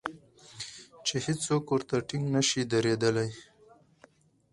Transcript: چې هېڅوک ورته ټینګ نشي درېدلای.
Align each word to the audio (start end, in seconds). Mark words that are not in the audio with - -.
چې 1.05 1.15
هېڅوک 1.25 1.63
ورته 1.73 1.95
ټینګ 2.07 2.25
نشي 2.35 2.61
درېدلای. 2.71 3.29